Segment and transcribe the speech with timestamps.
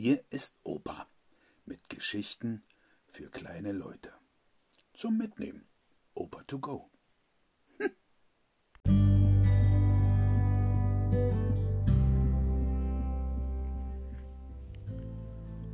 [0.00, 1.08] Hier ist Opa
[1.66, 2.62] mit Geschichten
[3.08, 4.12] für kleine Leute.
[4.92, 5.66] Zum Mitnehmen.
[6.14, 6.88] Opa to go.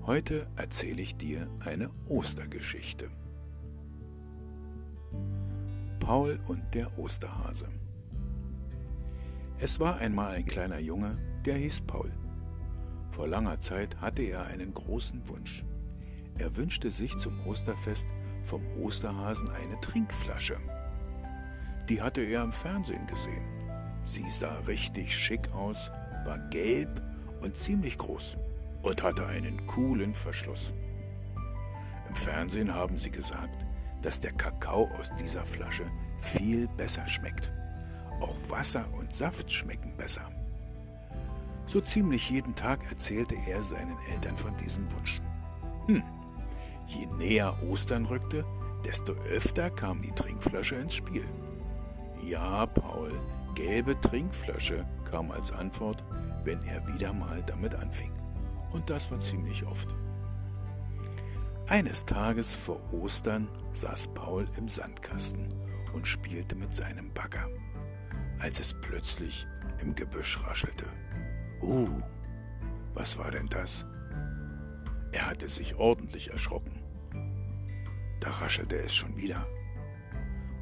[0.07, 3.11] Heute erzähle ich dir eine Ostergeschichte.
[6.01, 7.71] Paul und der Osterhase.
[9.59, 12.24] Es war einmal ein kleiner Junge, der hieß Paul.
[13.15, 15.65] Vor langer Zeit hatte er einen großen Wunsch.
[16.37, 18.09] Er wünschte sich zum Osterfest
[18.43, 20.57] vom Osterhasen eine Trinkflasche.
[21.89, 23.45] Die hatte er im Fernsehen gesehen.
[24.03, 25.93] Sie sah richtig schick aus,
[26.25, 27.01] war gelb
[27.41, 28.37] und ziemlich groß
[28.83, 30.73] und hatte einen coolen Verschluss.
[32.09, 33.65] Im Fernsehen haben sie gesagt,
[34.03, 35.87] dass der Kakao aus dieser Flasche
[36.19, 37.53] viel besser schmeckt.
[38.21, 40.34] Auch Wasser und Saft schmecken besser.
[41.67, 45.21] So ziemlich jeden Tag erzählte er seinen Eltern von diesem Wunsch.
[45.87, 46.03] Hm,
[46.87, 48.45] je näher Ostern rückte,
[48.85, 51.25] desto öfter kam die Trinkflasche ins Spiel.
[52.23, 53.13] Ja, Paul,
[53.55, 56.05] gelbe Trinkflasche kam als Antwort,
[56.45, 58.13] wenn er wieder mal damit anfing.
[58.73, 59.95] Und das war ziemlich oft.
[61.67, 65.49] Eines Tages vor Ostern saß Paul im Sandkasten
[65.95, 67.49] und spielte mit seinem Bagger,
[68.39, 69.47] als es plötzlich
[69.81, 70.85] im Gebüsch raschelte.
[71.65, 71.89] Uh,
[72.93, 73.87] was war denn das?
[75.13, 76.83] Er hatte sich ordentlich erschrocken.
[78.21, 79.47] Da raschelte es schon wieder.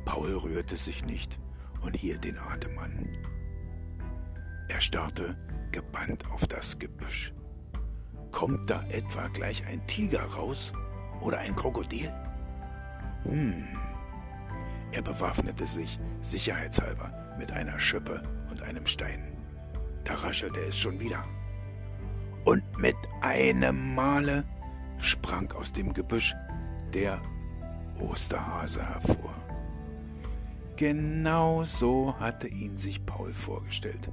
[0.05, 1.41] Paul rührte sich nicht
[1.81, 3.09] und hielt den Atem an.
[4.69, 5.37] Er starrte
[5.73, 7.35] gebannt auf das Gebüsch.
[8.31, 10.73] Kommt da etwa gleich ein Tiger raus
[11.21, 12.13] oder ein Krokodil?
[13.25, 13.67] Hm.
[14.93, 19.42] Er bewaffnete sich sicherheitshalber mit einer Schippe und einem Stein.
[20.05, 21.25] Da raschelte es schon wieder.
[22.45, 24.45] Und mit einem Male
[24.99, 26.35] sprang aus dem Gebüsch
[26.93, 27.21] der
[28.01, 29.35] Osterhase hervor.
[30.77, 34.11] Genau so hatte ihn sich Paul vorgestellt.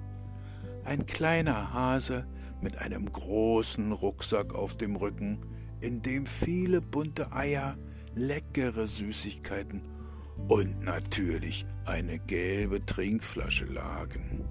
[0.84, 2.28] Ein kleiner Hase
[2.62, 5.40] mit einem großen Rucksack auf dem Rücken,
[5.82, 7.78] in dem viele bunte Eier,
[8.14, 9.82] leckere Süßigkeiten
[10.48, 14.46] und natürlich eine gelbe Trinkflasche lagen.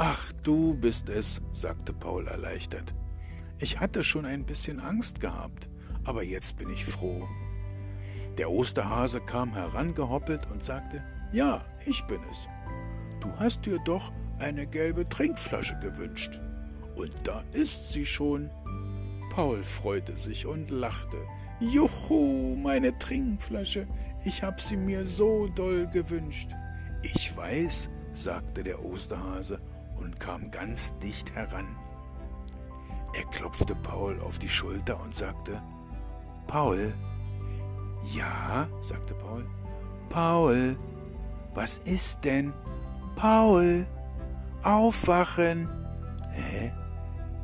[0.00, 2.94] Ach, du bist es, sagte Paul erleichtert.
[3.58, 5.68] Ich hatte schon ein bisschen Angst gehabt,
[6.04, 7.26] aber jetzt bin ich froh.
[8.38, 12.46] Der Osterhase kam herangehoppelt und sagte, Ja, ich bin es.
[13.20, 16.40] Du hast dir doch eine gelbe Trinkflasche gewünscht.
[16.94, 18.50] Und da ist sie schon.
[19.30, 21.16] Paul freute sich und lachte.
[21.58, 23.88] Juhu, meine Trinkflasche,
[24.24, 26.50] ich hab sie mir so doll gewünscht.
[27.02, 29.60] Ich weiß, sagte der Osterhase
[29.98, 31.76] und kam ganz dicht heran.
[33.14, 35.62] Er klopfte Paul auf die Schulter und sagte,
[36.46, 36.94] Paul.
[38.14, 39.46] Ja, sagte Paul.
[40.08, 40.76] Paul,
[41.54, 42.52] was ist denn?
[43.16, 43.86] Paul,
[44.62, 45.68] aufwachen.
[46.30, 46.72] Hä?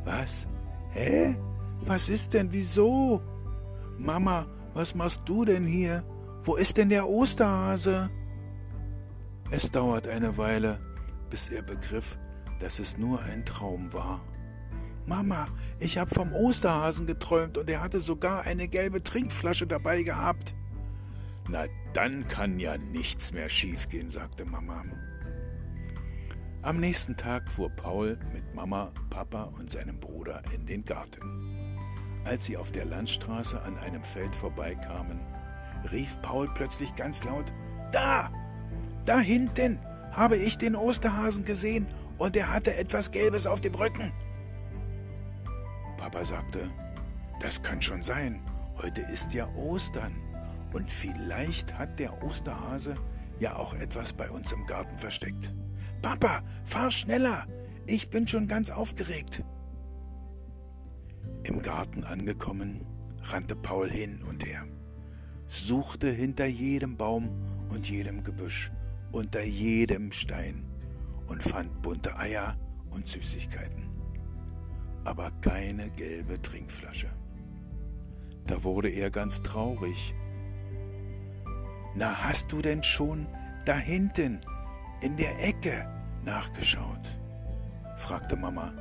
[0.04, 0.46] Was?
[0.90, 1.36] Hä?
[1.86, 2.52] Was ist denn?
[2.52, 3.20] Wieso?
[3.98, 6.04] Mama, was machst du denn hier?
[6.44, 8.10] Wo ist denn der Osterhase?
[9.50, 10.78] Es dauert eine Weile,
[11.30, 12.18] bis er begriff,
[12.58, 14.20] dass es nur ein Traum war.
[15.06, 15.48] Mama,
[15.78, 20.54] ich habe vom Osterhasen geträumt und er hatte sogar eine gelbe Trinkflasche dabei gehabt.
[21.48, 24.82] Na, dann kann ja nichts mehr schiefgehen, sagte Mama.
[26.62, 31.78] Am nächsten Tag fuhr Paul mit Mama, Papa und seinem Bruder in den Garten.
[32.24, 35.20] Als sie auf der Landstraße an einem Feld vorbeikamen,
[35.92, 37.52] rief Paul plötzlich ganz laut:
[37.92, 38.32] Da!
[39.04, 39.78] Da hinten
[40.12, 41.86] habe ich den Osterhasen gesehen
[42.18, 44.12] und er hatte etwas Gelbes auf dem Rücken.
[45.96, 46.70] Papa sagte,
[47.40, 48.40] das kann schon sein,
[48.76, 50.12] heute ist ja Ostern
[50.72, 52.96] und vielleicht hat der Osterhase
[53.40, 55.52] ja auch etwas bei uns im Garten versteckt.
[56.02, 57.46] Papa, fahr schneller,
[57.86, 59.42] ich bin schon ganz aufgeregt.
[61.42, 62.86] Im Garten angekommen,
[63.22, 64.64] rannte Paul hin und her,
[65.46, 67.30] suchte hinter jedem Baum
[67.70, 68.70] und jedem Gebüsch,
[69.12, 70.73] unter jedem Stein
[71.26, 72.56] und fand bunte Eier
[72.90, 73.90] und Süßigkeiten,
[75.04, 77.08] aber keine gelbe Trinkflasche.
[78.46, 80.14] Da wurde er ganz traurig.
[81.94, 83.26] Na, hast du denn schon
[83.64, 84.40] da hinten
[85.00, 85.88] in der Ecke
[86.24, 87.18] nachgeschaut?
[87.96, 88.72] fragte Mama.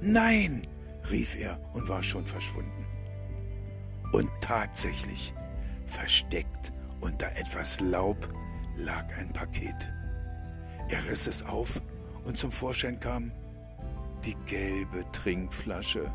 [0.00, 0.66] Nein,
[1.10, 2.86] rief er und war schon verschwunden.
[4.12, 5.34] Und tatsächlich,
[5.86, 8.28] versteckt unter etwas Laub,
[8.76, 9.92] lag ein Paket.
[10.88, 11.80] Er riss es auf
[12.24, 13.32] und zum Vorschein kam
[14.24, 16.12] die gelbe Trinkflasche.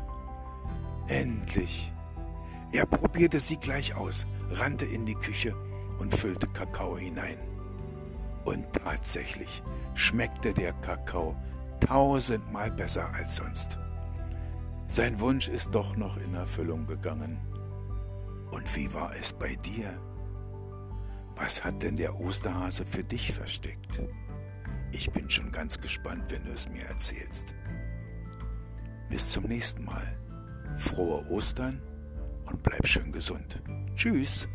[1.08, 1.92] Endlich.
[2.72, 5.54] Er probierte sie gleich aus, rannte in die Küche
[5.98, 7.38] und füllte Kakao hinein.
[8.44, 9.62] Und tatsächlich
[9.94, 11.36] schmeckte der Kakao
[11.80, 13.78] tausendmal besser als sonst.
[14.86, 17.38] Sein Wunsch ist doch noch in Erfüllung gegangen.
[18.50, 19.98] Und wie war es bei dir?
[21.36, 24.00] Was hat denn der Osterhase für dich versteckt?
[24.92, 27.54] Ich bin schon ganz gespannt, wenn du es mir erzählst.
[29.10, 30.18] Bis zum nächsten Mal.
[30.76, 31.80] Frohe Ostern
[32.46, 33.62] und bleib schön gesund.
[33.94, 34.48] Tschüss.